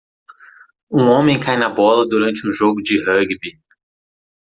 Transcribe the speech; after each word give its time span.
Um 0.91 1.03
homem 1.09 1.39
cai 1.39 1.57
na 1.57 1.69
bola 1.69 2.07
durante 2.07 2.47
um 2.47 2.51
jogo 2.51 2.81
de 2.81 2.97
rúgbi 3.05 3.61